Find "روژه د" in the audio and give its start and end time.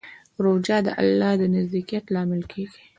0.43-0.87